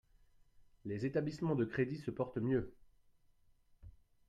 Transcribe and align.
Les 0.83 1.05
établissements 1.05 1.53
de 1.53 1.63
crédit 1.63 1.99
se 1.99 2.09
portent 2.09 2.37
mieux. 2.39 2.73